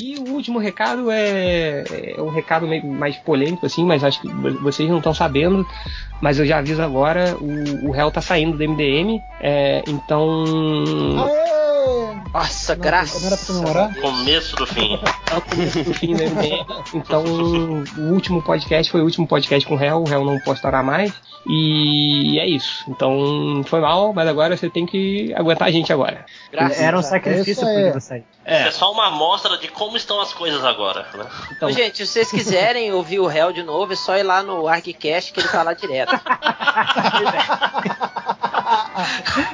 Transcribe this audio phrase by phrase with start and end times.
[0.00, 1.84] E o último recado é,
[2.16, 4.28] é um recado meio mais polêmico, assim, mas acho que
[4.62, 5.66] vocês não estão sabendo.
[6.22, 10.44] Mas eu já aviso agora, o, o réu tá saindo do MDM, é, então.
[11.18, 11.49] Aê!
[12.70, 14.00] Nossa, Não, graças não era pra comemorar?
[14.00, 14.98] Começo do fim.
[15.30, 16.66] É o começo do fim do MDM.
[16.92, 20.82] Então, o último podcast foi o último podcast com o réu, o réu não postará
[20.82, 21.12] mais.
[21.46, 22.84] E é isso.
[22.88, 26.26] Então, foi mal, mas agora você tem que aguentar a gente agora.
[26.50, 27.92] Graças Era um sacrifício é.
[27.92, 28.24] pra sair.
[28.44, 28.66] É.
[28.66, 31.06] É, só uma amostra de como estão as coisas agora.
[31.14, 31.24] Né?
[31.52, 34.66] então, Gente, se vocês quiserem ouvir o Hell de novo, é só ir lá no
[34.66, 36.12] ArcCast que ele tá lá direto.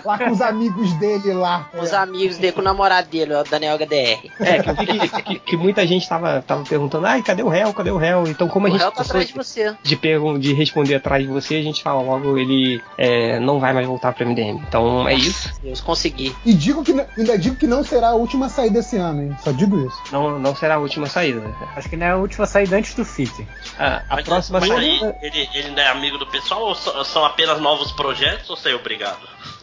[0.07, 1.69] lá com os amigos dele lá.
[1.73, 4.31] Com os amigos dele, com o namorado dele, o Daniel HDR.
[4.41, 7.73] É, que que, que- que muita gente tava, tava perguntando, ai, cadê o réu?
[7.75, 8.27] Cadê o réu?
[8.27, 9.75] Então, como a O gente Hell tá cansou atrás de você.
[9.83, 13.73] de, pergun- de responder atrás de você, a gente fala logo, ele é, não vai
[13.73, 14.63] mais voltar pro MDM.
[14.69, 15.53] Então é isso.
[15.63, 16.35] Deus, consegui.
[16.45, 19.37] E digo que, ainda digo que não será a última saída esse ano, hein?
[19.43, 19.97] Só digo isso.
[20.13, 21.43] Não, não será a última saída.
[21.75, 23.47] Acho que não é a última saída antes do FIT.
[23.79, 25.17] A, a Mas, próxima mas aí, saída.
[25.21, 29.19] ele, ele não é amigo do pessoal ou são apenas novos projetos ou saiu obrigado?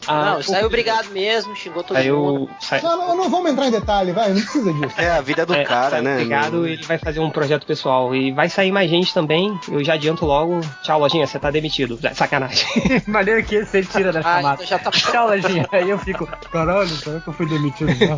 [0.08, 2.50] A- não, saiu obrigado mesmo, xingou todo mundo.
[2.60, 2.82] Saiu.
[2.82, 4.94] Sai, Não, não, não vamos entrar em detalhe, vai, não precisa disso.
[4.98, 6.14] É a vida do é, cara, né?
[6.16, 8.14] Obrigado, ele vai fazer um projeto pessoal.
[8.16, 9.58] E vai sair mais gente também.
[9.70, 10.62] Eu já adianto logo.
[10.82, 12.00] Tchau, lojinha, você tá demitido.
[12.14, 12.66] Sacanagem.
[13.08, 14.54] Maneiro que você tira da Ah, chamada.
[14.56, 15.68] então já tá Tchau, Lojinha.
[15.72, 17.88] Aí eu fico, caralho, será que eu fui demitido?
[17.88, 18.18] mesmo?"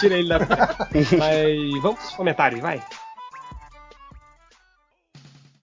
[0.00, 0.38] Tira ele da.
[1.18, 2.80] Mas vamos pros comentários, vai.